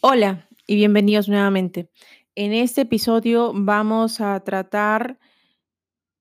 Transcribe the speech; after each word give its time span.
Hola 0.00 0.48
y 0.68 0.76
bienvenidos 0.76 1.28
nuevamente. 1.28 1.90
En 2.36 2.52
este 2.52 2.82
episodio 2.82 3.50
vamos 3.52 4.20
a 4.20 4.38
tratar 4.44 5.18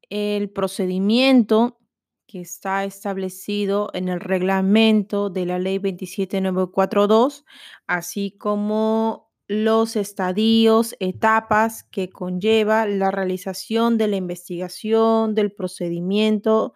el 0.09 0.50
procedimiento 0.50 1.77
que 2.25 2.41
está 2.41 2.86
establecido 2.86 3.91
en 3.93 4.09
el 4.09 4.19
reglamento 4.19 5.29
de 5.29 5.45
la 5.45 5.59
ley 5.59 5.77
27942, 5.77 7.45
así 7.86 8.32
como 8.32 9.32
los 9.47 9.96
estadios, 9.96 10.96
etapas 11.00 11.83
que 11.83 12.09
conlleva 12.09 12.87
la 12.87 13.11
realización 13.11 14.00
de 14.00 14.07
la 14.07 14.15
investigación 14.15 15.36
del 15.36 15.51
procedimiento 15.51 16.73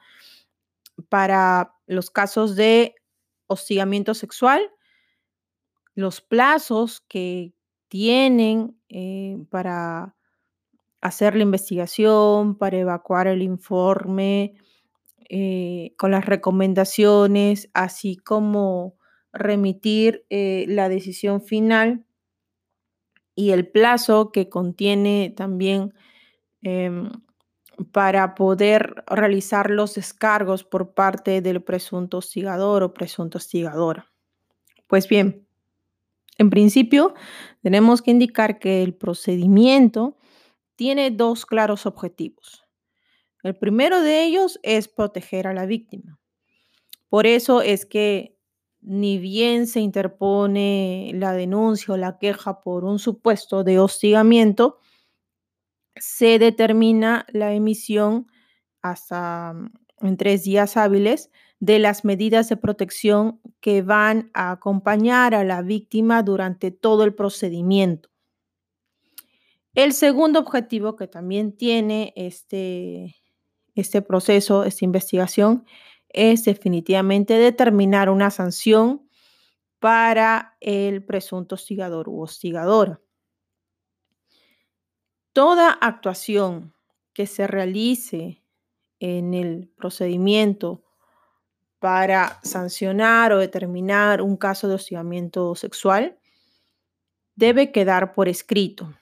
para 1.10 1.74
los 1.88 2.12
casos 2.12 2.56
de 2.56 2.94
hostigamiento 3.48 4.14
sexual, 4.14 4.62
los 5.96 6.22
plazos 6.22 7.02
que 7.02 7.54
tienen 7.88 8.78
eh, 8.90 9.38
para 9.50 10.16
hacer 11.02 11.36
la 11.36 11.44
investigación, 11.44 12.58
para 12.58 12.78
evacuar 12.78 13.28
el 13.28 13.42
informe, 13.42 14.54
eh, 15.30 15.94
con 15.98 16.12
las 16.12 16.26
recomendaciones, 16.26 17.70
así 17.74 18.18
como 18.18 18.96
remitir 19.34 20.26
eh, 20.30 20.66
la 20.68 20.90
decisión 20.90 21.42
final 21.42 22.06
y 23.34 23.52
el 23.52 23.68
plazo 23.68 24.32
que 24.32 24.50
contiene 24.50 25.34
también 25.36 25.94
em, 26.62 27.10
para 27.92 28.36
poder 28.36 29.04
realizar 29.08 29.70
los 29.70 29.96
descargos 29.96 30.64
por 30.64 30.94
parte 30.94 31.42
del 31.42 31.64
presunto 31.64 32.18
hostigador 32.18 32.84
o 32.84 32.94
presunto 32.94 33.38
hostigadora. 33.38 34.12
Pues 34.88 35.08
bien, 35.08 35.48
en 36.38 36.50
principio, 36.50 37.14
tenemos 37.62 38.02
que 38.02 38.12
indicar 38.12 38.60
que 38.60 38.84
el 38.84 38.94
procedimiento 38.94 40.18
tiene 40.76 41.12
dos 41.12 41.46
claros 41.46 41.86
objetivos. 41.86 42.66
El 43.44 43.56
primero 43.56 44.02
de 44.02 44.24
ellos 44.24 44.60
es 44.64 44.88
proteger 44.88 45.48
a 45.48 45.54
la 45.54 45.66
víctima. 45.66 46.20
Por 47.10 47.28
eso 47.28 47.62
es 47.62 47.86
que 47.86 48.38
ni 48.82 49.20
bien 49.20 49.68
se 49.68 49.80
interpone 49.80 51.12
la 51.14 51.34
denuncia 51.34 51.94
o 51.94 51.98
la 51.98 52.18
queja 52.18 52.62
por 52.62 52.84
un 52.84 53.00
supuesto 53.00 53.64
de 53.64 53.80
hostigamiento, 53.80 54.80
se 55.96 56.40
determina 56.40 57.26
la 57.32 57.54
emisión 57.54 58.28
hasta 58.82 59.54
mm, 59.54 60.08
en 60.08 60.18
tres 60.18 60.44
días 60.44 60.78
hábiles 60.78 61.30
de 61.62 61.78
las 61.78 62.04
medidas 62.04 62.50
de 62.50 62.58
protección 62.58 63.40
que 63.62 63.84
van 63.84 64.32
a 64.34 64.50
acompañar 64.50 65.36
a 65.36 65.44
la 65.44 65.62
víctima 65.62 66.24
durante 66.24 66.72
todo 66.72 67.04
el 67.04 67.14
procedimiento. 67.14 68.10
El 69.76 69.94
segundo 69.94 70.40
objetivo 70.40 70.96
que 70.96 71.08
también 71.08 71.56
tiene 71.56 72.14
este, 72.16 73.16
este 73.76 74.02
proceso, 74.02 74.64
esta 74.64 74.86
investigación, 74.86 75.66
es 76.10 76.46
definitivamente 76.46 77.36
determinar 77.36 78.10
una 78.10 78.32
sanción 78.32 79.08
para 79.80 80.58
el 80.62 81.06
presunto 81.06 81.56
hostigador 81.56 82.10
u 82.10 82.22
hostigadora. 82.22 83.00
Toda 85.32 85.70
actuación 85.70 86.74
que 87.14 87.28
se 87.28 87.46
realice 87.46 88.44
en 89.00 89.36
el 89.36 89.70
procedimiento 89.78 90.84
para 91.82 92.40
sancionar 92.44 93.34
o 93.34 93.40
determinar 93.40 94.22
un 94.22 94.38
caso 94.38 94.68
de 94.68 94.76
hostigamiento 94.76 95.56
sexual 95.56 96.16
debe 97.36 97.72
quedar 97.72 98.14
por 98.14 98.30
escrito 98.30 98.94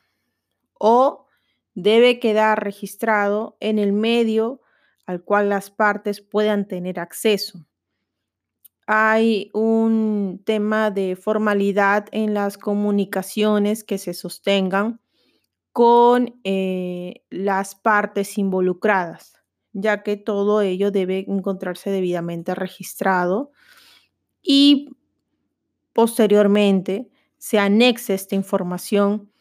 o 0.79 1.27
debe 1.75 2.21
quedar 2.21 2.63
registrado 2.63 3.57
en 3.59 3.79
el 3.79 3.91
medio 3.91 4.61
al 5.05 5.21
cual 5.21 5.49
las 5.49 5.69
partes 5.69 6.21
puedan 6.21 6.69
tener 6.69 7.01
acceso. 7.01 7.65
Hay 8.87 9.49
un 9.53 10.41
tema 10.45 10.89
de 10.89 11.17
formalidad 11.17 12.05
en 12.13 12.33
las 12.33 12.57
comunicaciones 12.57 13.83
que 13.83 13.97
se 13.97 14.13
sostengan 14.13 15.01
con 15.73 16.39
eh, 16.45 17.25
las 17.29 17.75
partes 17.75 18.37
involucradas 18.37 19.38
ya 19.73 20.03
que 20.03 20.17
todo 20.17 20.61
ello 20.61 20.91
debe 20.91 21.25
encontrarse 21.27 21.89
debidamente 21.89 22.55
registrado 22.55 23.51
y 24.41 24.89
posteriormente 25.93 27.09
se 27.37 27.59
anexe 27.59 28.13
esta 28.13 28.35
información 28.35 29.31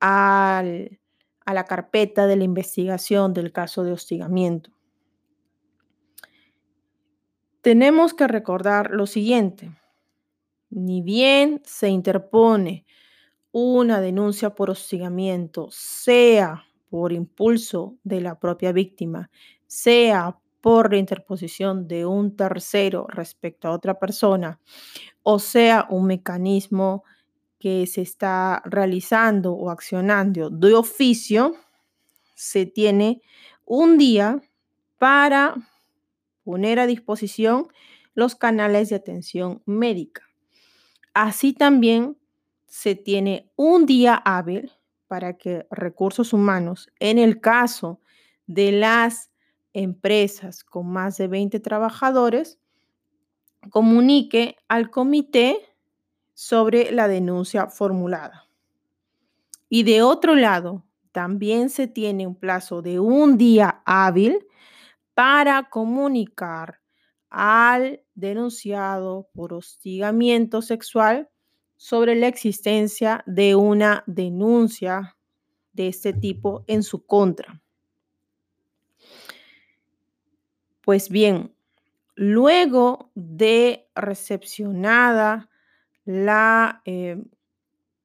a 0.00 0.62
la 1.46 1.64
carpeta 1.64 2.26
de 2.26 2.36
la 2.36 2.44
investigación 2.44 3.32
del 3.32 3.52
caso 3.52 3.84
de 3.84 3.92
hostigamiento. 3.92 4.70
Tenemos 7.60 8.14
que 8.14 8.28
recordar 8.28 8.90
lo 8.92 9.06
siguiente, 9.06 9.76
ni 10.70 11.02
bien 11.02 11.60
se 11.64 11.88
interpone 11.88 12.86
una 13.50 14.00
denuncia 14.00 14.54
por 14.54 14.70
hostigamiento, 14.70 15.68
sea 15.70 16.64
por 16.88 17.12
impulso 17.12 17.96
de 18.04 18.20
la 18.20 18.38
propia 18.38 18.72
víctima, 18.72 19.30
sea 19.68 20.36
por 20.60 20.92
la 20.92 20.98
interposición 20.98 21.86
de 21.86 22.04
un 22.04 22.34
tercero 22.34 23.06
respecto 23.08 23.68
a 23.68 23.72
otra 23.72 23.98
persona, 24.00 24.60
o 25.22 25.38
sea 25.38 25.86
un 25.88 26.06
mecanismo 26.06 27.04
que 27.60 27.86
se 27.86 28.02
está 28.02 28.62
realizando 28.64 29.52
o 29.52 29.70
accionando 29.70 30.50
de 30.50 30.74
oficio, 30.74 31.54
se 32.34 32.66
tiene 32.66 33.22
un 33.64 33.98
día 33.98 34.40
para 34.98 35.54
poner 36.44 36.80
a 36.80 36.86
disposición 36.86 37.68
los 38.14 38.34
canales 38.34 38.88
de 38.88 38.96
atención 38.96 39.62
médica. 39.66 40.22
Así 41.14 41.52
también 41.52 42.16
se 42.66 42.94
tiene 42.94 43.50
un 43.56 43.86
día 43.86 44.14
hábil 44.14 44.72
para 45.08 45.36
que 45.36 45.66
recursos 45.70 46.32
humanos, 46.32 46.90
en 47.00 47.18
el 47.18 47.40
caso 47.40 48.00
de 48.46 48.72
las 48.72 49.30
empresas 49.72 50.64
con 50.64 50.88
más 50.88 51.16
de 51.16 51.28
20 51.28 51.60
trabajadores, 51.60 52.58
comunique 53.70 54.56
al 54.68 54.90
comité 54.90 55.58
sobre 56.34 56.92
la 56.92 57.08
denuncia 57.08 57.66
formulada. 57.68 58.48
Y 59.68 59.82
de 59.82 60.02
otro 60.02 60.34
lado, 60.34 60.84
también 61.12 61.68
se 61.68 61.88
tiene 61.88 62.26
un 62.26 62.36
plazo 62.36 62.80
de 62.82 63.00
un 63.00 63.36
día 63.36 63.82
hábil 63.84 64.46
para 65.14 65.68
comunicar 65.68 66.80
al 67.28 68.02
denunciado 68.14 69.28
por 69.34 69.52
hostigamiento 69.52 70.62
sexual 70.62 71.28
sobre 71.76 72.14
la 72.14 72.28
existencia 72.28 73.22
de 73.26 73.54
una 73.54 74.04
denuncia 74.06 75.16
de 75.72 75.88
este 75.88 76.12
tipo 76.12 76.64
en 76.66 76.82
su 76.82 77.04
contra. 77.04 77.60
Pues 80.88 81.10
bien, 81.10 81.54
luego 82.14 83.10
de 83.14 83.90
recepcionada 83.94 85.50
la 86.06 86.80
eh, 86.86 87.22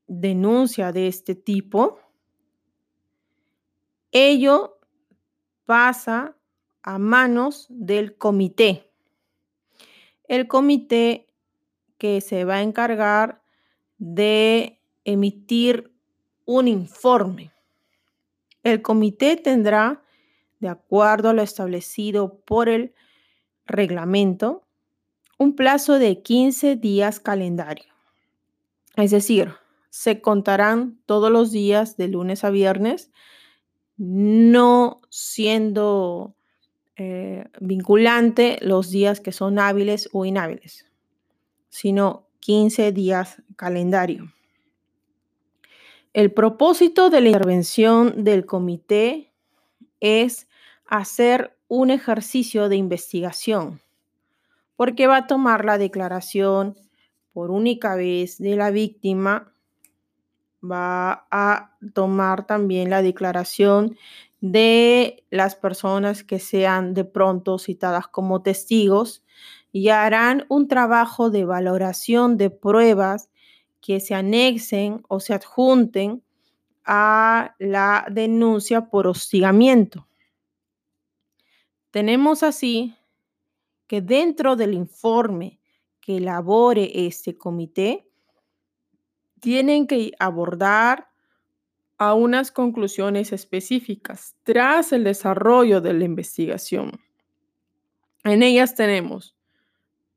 denuncia 0.08 0.92
de 0.92 1.08
este 1.08 1.34
tipo, 1.34 1.98
ello 4.12 4.80
pasa 5.66 6.36
a 6.82 6.98
manos 6.98 7.68
del 7.70 8.18
comité. 8.18 8.92
El 10.28 10.50
comité 10.50 11.28
que 11.98 12.20
se 12.20 12.44
va 12.44 12.56
a 12.56 12.64
encargar 12.64 13.42
de 13.98 14.82
emitir 15.06 15.96
un 16.44 16.68
informe. 16.68 17.54
El 18.62 18.82
comité 18.82 19.38
tendrá 19.38 20.03
de 20.64 20.70
acuerdo 20.70 21.30
a 21.30 21.34
lo 21.34 21.42
establecido 21.42 22.40
por 22.46 22.70
el 22.70 22.94
reglamento, 23.66 24.64
un 25.38 25.58
plazo 25.58 26.00
de 26.00 26.22
15 26.22 26.78
días 26.78 27.20
calendario. 27.20 27.94
Es 28.96 29.12
decir, 29.12 29.52
se 29.90 30.22
contarán 30.22 30.98
todos 31.06 31.30
los 31.30 31.52
días 31.52 31.98
de 31.98 32.08
lunes 32.08 32.46
a 32.46 32.50
viernes, 32.50 33.12
no 33.98 35.02
siendo 35.10 36.34
eh, 36.96 37.44
vinculante 37.60 38.58
los 38.62 38.90
días 38.90 39.20
que 39.20 39.34
son 39.34 39.60
hábiles 39.60 40.08
o 40.14 40.24
inhábiles, 40.24 40.90
sino 41.68 42.26
15 42.40 42.94
días 42.94 43.42
calendario. 43.58 44.32
El 46.14 46.32
propósito 46.32 47.10
de 47.10 47.20
la 47.20 47.28
intervención 47.28 48.24
del 48.24 48.46
comité 48.46 49.34
es 50.00 50.48
hacer 51.00 51.58
un 51.68 51.90
ejercicio 51.90 52.70
de 52.70 52.76
investigación, 52.76 53.82
porque 54.76 55.08
va 55.08 55.18
a 55.18 55.28
tomar 55.28 55.66
la 55.66 55.78
declaración 55.78 56.76
por 57.34 57.50
única 57.50 57.96
vez 57.96 58.38
de 58.38 58.56
la 58.56 58.70
víctima 58.70 59.52
va 60.64 61.26
a 61.32 61.76
tomar 61.94 62.46
también 62.46 62.90
la 62.90 63.02
declaración 63.02 63.98
de 64.40 65.26
las 65.30 65.56
personas 65.56 66.24
que 66.24 66.40
sean 66.40 66.94
de 66.94 67.06
pronto 67.06 67.58
citadas 67.58 68.08
como 68.08 68.42
testigos 68.42 69.24
y 69.72 69.90
harán 69.90 70.46
un 70.48 70.68
trabajo 70.68 71.30
de 71.32 71.44
valoración 71.44 72.38
de 72.38 72.50
pruebas 72.50 73.30
que 73.82 74.00
se 74.00 74.14
anexen 74.14 75.04
o 75.08 75.20
se 75.20 75.34
adjunten 75.34 76.22
a 76.86 77.56
la 77.58 78.06
denuncia 78.12 78.90
por 78.90 79.08
hostigamiento. 79.08 80.06
Tenemos 81.94 82.42
así 82.42 82.96
que 83.86 84.02
dentro 84.02 84.56
del 84.56 84.74
informe 84.74 85.60
que 86.02 86.18
elabore 86.18 87.06
este 87.06 87.38
comité, 87.38 88.10
tienen 89.40 89.88
que 89.88 90.12
abordar 90.20 91.10
a 91.98 92.14
unas 92.14 92.52
conclusiones 92.52 93.32
específicas 93.32 94.36
tras 94.44 94.92
el 94.92 95.04
desarrollo 95.04 95.80
de 95.82 95.94
la 95.94 96.04
investigación. 96.04 97.00
En 98.24 98.42
ellas 98.42 98.76
tenemos, 98.76 99.38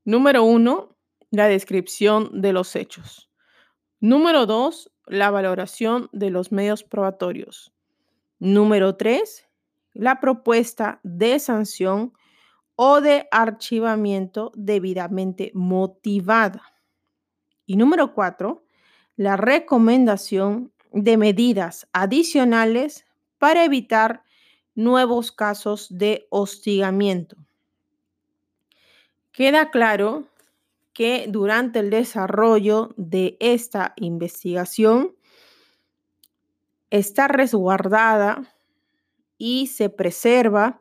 número 0.04 0.42
uno, 0.42 0.96
la 1.30 1.46
descripción 1.46 2.40
de 2.40 2.52
los 2.52 2.74
hechos. 2.74 3.30
Número 4.00 4.46
dos, 4.46 4.90
la 5.06 5.30
valoración 5.30 6.08
de 6.12 6.30
los 6.30 6.52
medios 6.52 6.82
probatorios. 6.82 7.72
Número 8.38 8.96
tres, 8.96 9.45
la 9.98 10.20
propuesta 10.20 11.00
de 11.02 11.38
sanción 11.38 12.12
o 12.76 13.00
de 13.00 13.26
archivamiento 13.30 14.52
debidamente 14.54 15.50
motivada. 15.54 16.62
Y 17.64 17.76
número 17.76 18.14
cuatro, 18.14 18.64
la 19.16 19.36
recomendación 19.36 20.72
de 20.92 21.16
medidas 21.16 21.88
adicionales 21.92 23.06
para 23.38 23.64
evitar 23.64 24.22
nuevos 24.74 25.32
casos 25.32 25.88
de 25.90 26.26
hostigamiento. 26.30 27.36
Queda 29.32 29.70
claro 29.70 30.26
que 30.92 31.26
durante 31.28 31.80
el 31.80 31.90
desarrollo 31.90 32.94
de 32.96 33.36
esta 33.40 33.92
investigación 33.96 35.14
está 36.90 37.28
resguardada 37.28 38.55
y 39.38 39.68
se 39.68 39.90
preserva 39.90 40.80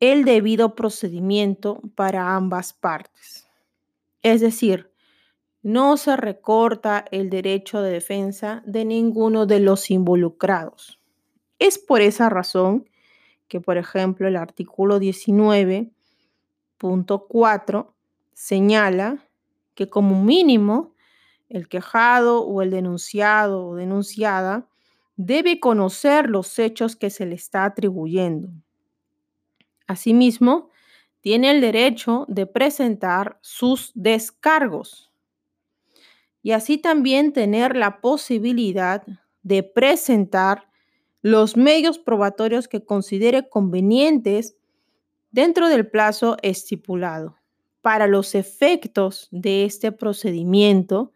el 0.00 0.24
debido 0.24 0.74
procedimiento 0.74 1.80
para 1.94 2.34
ambas 2.34 2.72
partes. 2.72 3.46
Es 4.22 4.40
decir, 4.40 4.90
no 5.62 5.98
se 5.98 6.16
recorta 6.16 7.04
el 7.10 7.28
derecho 7.28 7.82
de 7.82 7.92
defensa 7.92 8.62
de 8.64 8.86
ninguno 8.86 9.44
de 9.44 9.60
los 9.60 9.90
involucrados. 9.90 10.98
Es 11.58 11.78
por 11.78 12.00
esa 12.00 12.30
razón 12.30 12.88
que, 13.46 13.60
por 13.60 13.76
ejemplo, 13.76 14.26
el 14.26 14.36
artículo 14.36 14.98
19.4 14.98 17.92
señala 18.32 19.28
que 19.74 19.90
como 19.90 20.24
mínimo 20.24 20.94
el 21.50 21.68
quejado 21.68 22.42
o 22.42 22.62
el 22.62 22.70
denunciado 22.70 23.66
o 23.66 23.74
denunciada 23.74 24.69
debe 25.22 25.60
conocer 25.60 26.30
los 26.30 26.58
hechos 26.58 26.96
que 26.96 27.10
se 27.10 27.26
le 27.26 27.34
está 27.34 27.66
atribuyendo. 27.66 28.48
Asimismo, 29.86 30.70
tiene 31.20 31.50
el 31.50 31.60
derecho 31.60 32.24
de 32.28 32.46
presentar 32.46 33.38
sus 33.42 33.92
descargos 33.94 35.12
y 36.42 36.52
así 36.52 36.78
también 36.78 37.34
tener 37.34 37.76
la 37.76 38.00
posibilidad 38.00 39.02
de 39.42 39.62
presentar 39.62 40.70
los 41.20 41.54
medios 41.54 41.98
probatorios 41.98 42.66
que 42.66 42.82
considere 42.82 43.46
convenientes 43.46 44.56
dentro 45.30 45.68
del 45.68 45.86
plazo 45.86 46.38
estipulado 46.40 47.36
para 47.82 48.06
los 48.06 48.34
efectos 48.34 49.28
de 49.30 49.66
este 49.66 49.92
procedimiento 49.92 51.12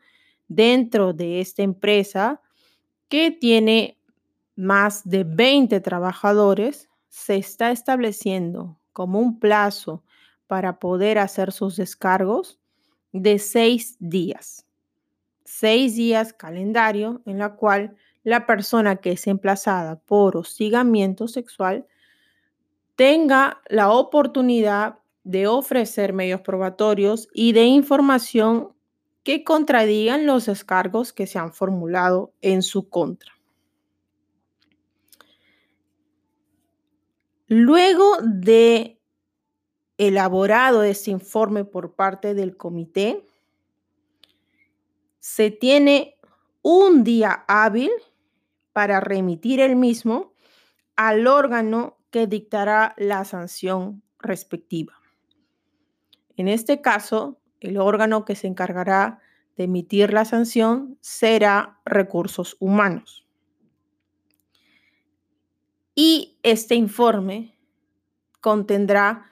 dentro 0.46 1.14
de 1.14 1.40
esta 1.40 1.62
empresa 1.62 2.42
que 3.14 3.30
tiene 3.30 3.96
más 4.56 5.08
de 5.08 5.22
20 5.22 5.78
trabajadores 5.82 6.88
se 7.10 7.36
está 7.36 7.70
estableciendo 7.70 8.76
como 8.92 9.20
un 9.20 9.38
plazo 9.38 10.02
para 10.48 10.80
poder 10.80 11.20
hacer 11.20 11.52
sus 11.52 11.76
descargos 11.76 12.58
de 13.12 13.38
seis 13.38 13.96
días. 14.00 14.66
Seis 15.44 15.94
días 15.94 16.32
calendario 16.32 17.22
en 17.24 17.38
la 17.38 17.54
cual 17.54 17.94
la 18.24 18.46
persona 18.46 18.96
que 18.96 19.12
es 19.12 19.28
emplazada 19.28 20.00
por 20.00 20.36
hostigamiento 20.36 21.28
sexual 21.28 21.86
tenga 22.96 23.62
la 23.68 23.92
oportunidad 23.92 24.98
de 25.22 25.46
ofrecer 25.46 26.12
medios 26.14 26.40
probatorios 26.40 27.28
y 27.32 27.52
de 27.52 27.62
información 27.62 28.74
que 29.24 29.42
contradigan 29.42 30.26
los 30.26 30.46
descargos 30.46 31.12
que 31.12 31.26
se 31.26 31.38
han 31.38 31.52
formulado 31.52 32.32
en 32.42 32.62
su 32.62 32.88
contra. 32.88 33.32
Luego 37.46 38.18
de 38.22 39.00
elaborado 39.96 40.82
este 40.82 41.10
informe 41.10 41.64
por 41.64 41.94
parte 41.94 42.34
del 42.34 42.56
comité, 42.56 43.26
se 45.18 45.50
tiene 45.50 46.18
un 46.62 47.04
día 47.04 47.44
hábil 47.48 47.90
para 48.72 49.00
remitir 49.00 49.60
el 49.60 49.76
mismo 49.76 50.34
al 50.96 51.26
órgano 51.26 51.96
que 52.10 52.26
dictará 52.26 52.94
la 52.98 53.24
sanción 53.24 54.02
respectiva. 54.18 54.94
En 56.36 56.48
este 56.48 56.80
caso, 56.80 57.38
el 57.64 57.78
órgano 57.78 58.24
que 58.24 58.36
se 58.36 58.46
encargará 58.46 59.20
de 59.56 59.64
emitir 59.64 60.12
la 60.12 60.24
sanción 60.24 60.98
será 61.00 61.80
recursos 61.86 62.56
humanos. 62.60 63.26
Y 65.94 66.36
este 66.42 66.74
informe 66.74 67.56
contendrá 68.40 69.30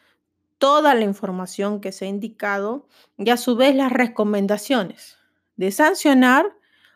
toda 0.56 0.94
la 0.94 1.04
información 1.04 1.80
que 1.80 1.92
se 1.92 2.06
ha 2.06 2.08
indicado 2.08 2.88
y 3.18 3.28
a 3.30 3.36
su 3.36 3.56
vez 3.56 3.74
las 3.74 3.92
recomendaciones 3.92 5.18
de 5.56 5.70
sancionar 5.70 6.46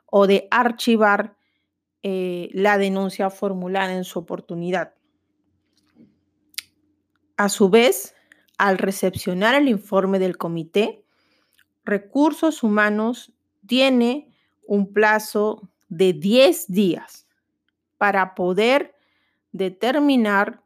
o 0.06 0.26
de 0.26 0.48
archivar 0.50 1.36
eh, 2.02 2.48
la 2.52 2.78
denuncia 2.78 3.28
formulada 3.28 3.92
en 3.92 4.04
su 4.04 4.20
oportunidad. 4.20 4.94
A 7.36 7.50
su 7.50 7.68
vez, 7.68 8.14
al 8.56 8.78
recepcionar 8.78 9.54
el 9.54 9.68
informe 9.68 10.18
del 10.18 10.38
comité, 10.38 11.05
Recursos 11.86 12.64
Humanos 12.64 13.32
tiene 13.64 14.28
un 14.66 14.92
plazo 14.92 15.70
de 15.88 16.12
10 16.12 16.66
días 16.66 17.28
para 17.96 18.34
poder 18.34 18.96
determinar 19.52 20.62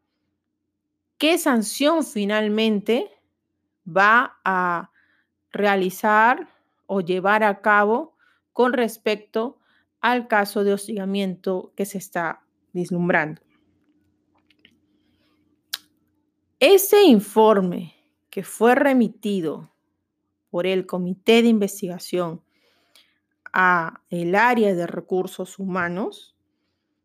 qué 1.19 1.37
sanción 1.37 2.05
finalmente 2.05 3.11
va 3.87 4.41
a 4.45 4.91
realizar 5.53 6.49
o 6.87 7.03
llevar 7.03 7.45
a 7.45 7.61
cabo 7.61 8.17
con 8.55 8.73
respecto 8.73 9.59
al 10.01 10.27
caso 10.27 10.65
de 10.65 10.73
hostigamiento 10.73 11.75
que 11.77 11.85
se 11.85 11.99
está 11.99 12.41
vislumbrando. 12.73 13.43
Ese 16.59 17.03
informe 17.05 17.95
que 18.31 18.43
fue 18.43 18.75
remitido 18.75 19.71
por 20.51 20.67
el 20.67 20.87
Comité 20.87 21.43
de 21.43 21.49
Investigación 21.49 22.43
a 23.53 24.03
el 24.11 24.35
área 24.35 24.75
de 24.75 24.87
recursos 24.87 25.59
humanos 25.59 26.37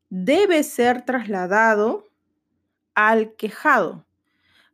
debe 0.10 0.64
ser 0.64 1.04
trasladado 1.04 2.08
al 2.94 3.36
quejado 3.36 4.06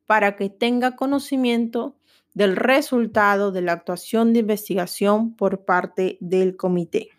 para 0.06 0.36
que 0.36 0.50
tenga 0.50 0.96
conocimiento 0.96 1.96
del 2.34 2.56
resultado 2.56 3.52
de 3.52 3.62
la 3.62 3.74
actuación 3.74 4.34
de 4.34 4.40
investigación 4.40 5.36
por 5.36 5.66
parte 5.66 6.18
del 6.22 6.56
comité. 6.56 7.10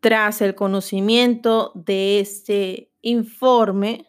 Tras 0.00 0.40
el 0.42 0.54
conocimiento 0.54 1.72
de 1.74 2.20
este 2.20 2.90
informe, 3.02 4.07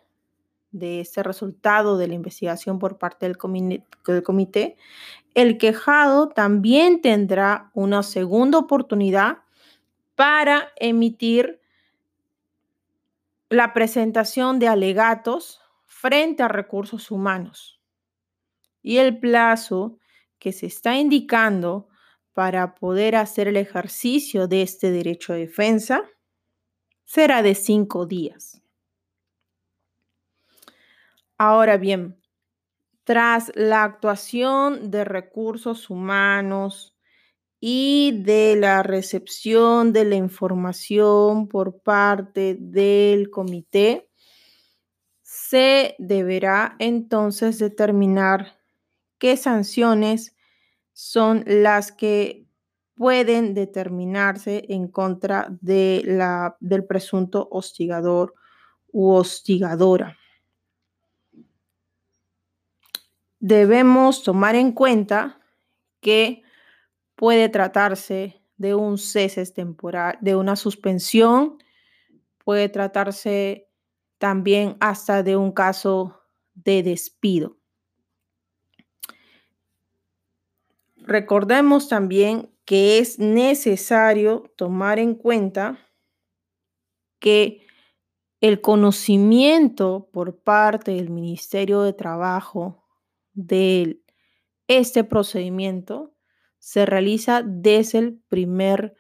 de 0.72 1.00
este 1.00 1.24
resultado 1.24 1.98
de 1.98 2.08
la 2.08 2.14
investigación 2.14 2.80
por 2.80 2.98
parte 2.98 3.26
del 3.26 3.38
comité, 3.38 4.78
el 5.34 5.58
quejado 5.58 6.30
también 6.30 7.02
tendrá 7.02 7.72
una 7.74 8.04
segunda 8.04 8.58
oportunidad 8.58 9.40
para 10.16 10.70
emitir 10.76 11.60
la 13.50 13.74
presentación 13.74 14.60
de 14.60 14.68
alegatos 14.68 15.62
frente 15.86 16.44
a 16.44 16.48
recursos 16.48 17.10
humanos. 17.10 17.82
Y 18.82 18.98
el 18.98 19.20
plazo 19.20 19.98
que 20.38 20.52
se 20.52 20.68
está 20.68 20.96
indicando 20.96 21.90
para 22.34 22.76
poder 22.76 23.16
hacer 23.16 23.48
el 23.48 23.58
ejercicio 23.58 24.48
de 24.48 24.62
este 24.62 24.92
derecho 24.92 25.34
de 25.34 25.40
defensa 25.40 26.04
será 27.04 27.42
de 27.42 27.56
cinco 27.56 28.06
días. 28.06 28.62
Ahora 31.42 31.78
bien, 31.78 32.20
tras 33.06 33.54
la 33.56 33.86
actuación 33.86 34.92
de 34.92 35.06
recursos 35.06 35.90
humanos 35.90 36.98
y 37.62 38.22
de 38.24 38.58
la 38.58 38.84
recepción 38.84 39.94
de 39.94 40.04
la 40.04 40.16
información 40.16 41.48
por 41.48 41.82
parte 41.82 42.58
del 42.60 43.30
comité, 43.30 44.10
se 45.22 45.96
deberá 45.98 46.76
entonces 46.78 47.58
determinar 47.58 48.60
qué 49.18 49.38
sanciones 49.38 50.36
son 50.92 51.46
las 51.48 51.94
que 51.94 52.48
pueden 52.96 53.54
determinarse 53.54 54.66
en 54.68 54.90
contra 54.90 55.48
de 55.62 56.04
la, 56.06 56.58
del 56.60 56.86
presunto 56.86 57.48
hostigador 57.50 58.36
u 58.92 59.12
hostigadora. 59.14 60.19
Debemos 63.40 64.24
tomar 64.24 64.56
en 64.56 64.74
cuenta 64.74 65.40
que 66.02 66.44
puede 67.16 67.50
tratarse 67.50 68.42
de 68.58 68.76
un 68.76 68.98
cese 68.98 69.46
temporal, 69.46 70.18
de 70.22 70.36
una 70.36 70.56
suspensión, 70.56 71.58
puede 72.44 72.68
tratarse 72.68 73.70
también 74.18 74.76
hasta 74.82 75.24
de 75.24 75.38
un 75.38 75.54
caso 75.54 76.20
de 76.54 76.84
despido. 76.84 77.58
Recordemos 80.98 81.88
también 81.88 82.52
que 82.66 83.00
es 83.00 83.18
necesario 83.18 84.52
tomar 84.56 85.00
en 85.00 85.16
cuenta 85.16 85.80
que 87.20 87.66
el 88.42 88.62
conocimiento 88.62 90.10
por 90.12 90.38
parte 90.38 90.92
del 90.92 91.10
Ministerio 91.10 91.82
de 91.82 91.94
Trabajo 91.94 92.79
de 93.48 94.02
este 94.68 95.04
procedimiento 95.04 96.14
se 96.60 96.86
realiza 96.86 97.42
desde 97.44 98.00
el 98.00 98.20
primer 98.28 98.96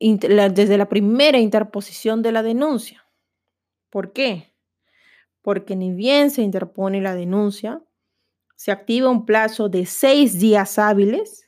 desde 0.00 0.78
la 0.78 0.88
primera 0.88 1.38
interposición 1.38 2.22
de 2.22 2.32
la 2.32 2.42
denuncia. 2.42 3.06
¿Por 3.90 4.14
qué? 4.14 4.54
Porque 5.42 5.76
ni 5.76 5.92
bien 5.92 6.30
se 6.30 6.40
interpone 6.40 7.02
la 7.02 7.14
denuncia, 7.14 7.82
se 8.56 8.72
activa 8.72 9.10
un 9.10 9.26
plazo 9.26 9.68
de 9.68 9.84
seis 9.84 10.38
días 10.38 10.78
hábiles 10.78 11.46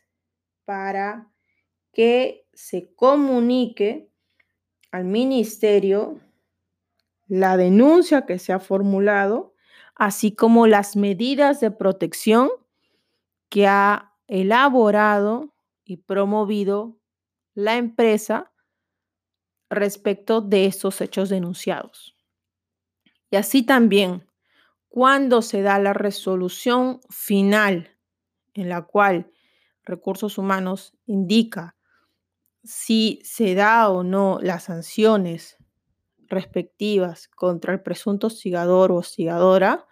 para 0.64 1.32
que 1.92 2.46
se 2.52 2.94
comunique 2.94 4.10
al 4.90 5.04
ministerio 5.04 6.20
la 7.26 7.56
denuncia 7.56 8.26
que 8.26 8.38
se 8.38 8.52
ha 8.52 8.60
formulado, 8.60 9.51
así 9.94 10.34
como 10.34 10.66
las 10.66 10.96
medidas 10.96 11.60
de 11.60 11.70
protección 11.70 12.50
que 13.48 13.66
ha 13.66 14.14
elaborado 14.26 15.54
y 15.84 15.98
promovido 15.98 16.98
la 17.54 17.76
empresa 17.76 18.52
respecto 19.68 20.40
de 20.40 20.66
estos 20.66 21.00
hechos 21.00 21.28
denunciados. 21.28 22.16
Y 23.30 23.36
así 23.36 23.62
también, 23.62 24.26
cuando 24.88 25.42
se 25.42 25.62
da 25.62 25.78
la 25.78 25.94
resolución 25.94 27.00
final 27.08 27.96
en 28.54 28.68
la 28.68 28.82
cual 28.82 29.30
recursos 29.84 30.38
humanos 30.38 30.94
indica 31.06 31.76
si 32.62 33.20
se 33.24 33.54
da 33.54 33.88
o 33.88 34.04
no 34.04 34.38
las 34.40 34.64
sanciones 34.64 35.56
respectivas 36.32 37.28
contra 37.28 37.72
el 37.72 37.82
presunto 37.82 38.26
hostigador 38.26 38.90
o 38.90 38.96
hostigadora, 38.96 39.86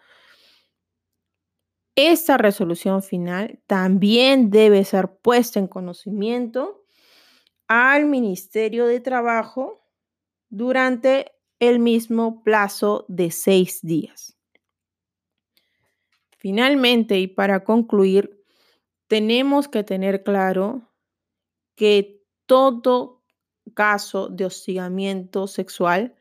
esta 1.95 2.39
resolución 2.39 3.03
final 3.03 3.61
también 3.67 4.51
debe 4.51 4.85
ser 4.85 5.19
puesta 5.19 5.59
en 5.59 5.69
conocimiento 5.69 6.85
al 7.69 8.07
Ministerio 8.07 8.87
de 8.87 9.01
Trabajo 9.01 9.85
durante 10.49 11.33
el 11.59 11.79
mismo 11.79 12.43
plazo 12.43 13.05
de 13.09 13.31
seis 13.31 13.81
días. 13.83 14.37
Finalmente, 16.39 17.19
y 17.19 17.27
para 17.27 17.65
concluir, 17.65 18.43
tenemos 19.07 19.69
que 19.69 19.85
tener 19.85 20.23
claro 20.23 20.89
que 21.77 22.25
todo 22.47 23.23
caso 23.75 24.29
de 24.29 24.47
hostigamiento 24.47 25.47
sexual 25.47 26.15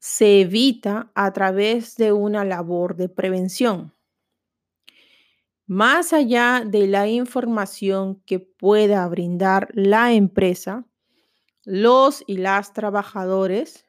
se 0.00 0.40
evita 0.40 1.12
a 1.14 1.30
través 1.32 1.96
de 1.96 2.12
una 2.12 2.44
labor 2.44 2.96
de 2.96 3.10
prevención. 3.10 3.94
Más 5.66 6.12
allá 6.12 6.64
de 6.66 6.88
la 6.88 7.06
información 7.06 8.20
que 8.26 8.40
pueda 8.40 9.06
brindar 9.06 9.68
la 9.74 10.12
empresa, 10.12 10.86
los 11.64 12.24
y 12.26 12.38
las 12.38 12.72
trabajadores 12.72 13.86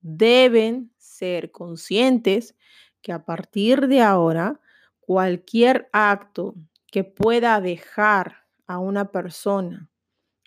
deben 0.00 0.92
ser 0.98 1.50
conscientes 1.50 2.54
que 3.00 3.12
a 3.12 3.24
partir 3.24 3.88
de 3.88 4.02
ahora 4.02 4.60
cualquier 5.00 5.88
acto 5.92 6.54
que 6.92 7.04
pueda 7.04 7.60
dejar 7.62 8.44
a 8.66 8.78
una 8.78 9.10
persona 9.10 9.90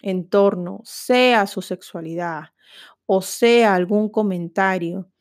en 0.03 0.29
torno, 0.29 0.81
sea 0.83 1.47
su 1.47 1.61
sexualidad 1.61 2.51
o 3.13 3.21
sea 3.21 3.75
algún 3.75 4.07
comentario 4.07 5.11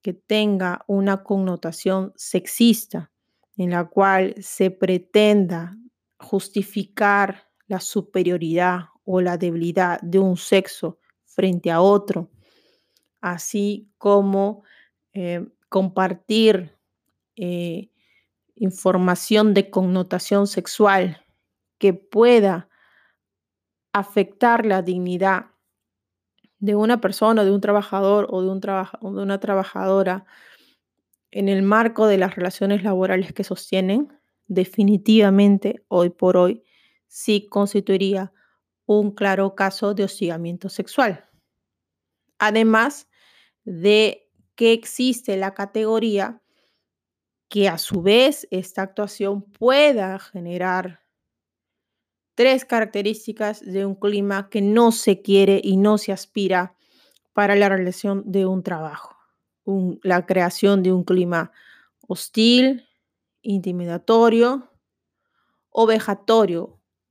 que 0.00 0.14
tenga 0.14 0.82
una 0.86 1.22
connotación 1.22 2.14
sexista, 2.16 3.12
en 3.58 3.68
la 3.68 3.84
cual 3.84 4.34
se 4.40 4.70
pretenda 4.70 5.76
justificar 6.18 7.50
la 7.66 7.80
superioridad 7.80 8.86
o 9.04 9.20
la 9.20 9.36
debilidad 9.36 10.00
de 10.00 10.20
un 10.20 10.38
sexo 10.38 11.00
frente 11.26 11.70
a 11.70 11.82
otro, 11.82 12.30
así 13.20 13.90
como 13.98 14.62
eh, 15.12 15.46
compartir 15.68 16.78
eh, 17.36 17.90
información 18.54 19.52
de 19.52 19.68
connotación 19.68 20.46
sexual 20.46 21.22
que 21.76 21.92
pueda 21.92 22.70
afectar 23.92 24.64
la 24.64 24.80
dignidad 24.80 25.53
de 26.58 26.74
una 26.74 27.00
persona, 27.00 27.44
de 27.44 27.50
un 27.50 27.60
trabajador 27.60 28.26
o 28.30 28.42
de, 28.42 28.48
un 28.48 28.60
o 29.00 29.14
de 29.14 29.22
una 29.22 29.40
trabajadora 29.40 30.24
en 31.30 31.48
el 31.48 31.62
marco 31.62 32.06
de 32.06 32.18
las 32.18 32.36
relaciones 32.36 32.82
laborales 32.84 33.32
que 33.32 33.44
sostienen, 33.44 34.08
definitivamente 34.46 35.84
hoy 35.88 36.10
por 36.10 36.36
hoy 36.36 36.62
sí 37.08 37.46
constituiría 37.48 38.32
un 38.86 39.10
claro 39.10 39.54
caso 39.54 39.94
de 39.94 40.04
hostigamiento 40.04 40.68
sexual. 40.68 41.24
Además 42.38 43.08
de 43.64 44.30
que 44.54 44.72
existe 44.72 45.36
la 45.36 45.54
categoría 45.54 46.40
que 47.48 47.68
a 47.68 47.78
su 47.78 48.02
vez 48.02 48.46
esta 48.50 48.82
actuación 48.82 49.42
pueda 49.42 50.18
generar 50.18 51.03
tres 52.34 52.64
características 52.64 53.60
de 53.60 53.86
un 53.86 53.94
clima 53.94 54.48
que 54.50 54.60
no 54.60 54.92
se 54.92 55.22
quiere 55.22 55.60
y 55.62 55.76
no 55.76 55.98
se 55.98 56.12
aspira 56.12 56.74
para 57.32 57.56
la 57.56 57.68
realización 57.68 58.22
de 58.26 58.46
un 58.46 58.62
trabajo 58.62 59.14
la 60.02 60.26
creación 60.26 60.82
de 60.82 60.92
un 60.92 61.04
clima 61.04 61.52
hostil, 62.06 62.86
intimidatorio 63.42 64.70
o 65.70 65.88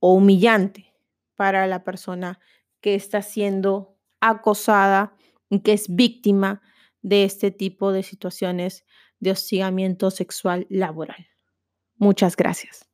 o 0.00 0.14
humillante 0.14 0.94
para 1.34 1.66
la 1.66 1.84
persona 1.84 2.38
que 2.80 2.94
está 2.94 3.22
siendo 3.22 3.96
acosada 4.20 5.16
y 5.50 5.60
que 5.60 5.72
es 5.72 5.94
víctima 5.94 6.62
de 7.02 7.24
este 7.24 7.50
tipo 7.50 7.92
de 7.92 8.02
situaciones 8.02 8.84
de 9.20 9.32
hostigamiento 9.32 10.10
sexual 10.10 10.66
laboral. 10.70 11.26
Muchas 11.96 12.36
gracias. 12.36 12.93